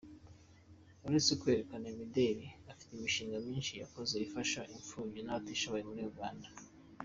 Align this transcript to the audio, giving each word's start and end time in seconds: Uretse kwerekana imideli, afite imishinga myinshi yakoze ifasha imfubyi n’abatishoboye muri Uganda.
Uretse 1.05 1.31
kwerekana 1.41 1.85
imideli, 1.93 2.45
afite 2.71 2.91
imishinga 2.95 3.37
myinshi 3.45 3.73
yakoze 3.81 4.13
ifasha 4.25 4.59
imfubyi 4.75 5.21
n’abatishoboye 5.23 5.83
muri 5.89 6.01
Uganda. 6.13 6.49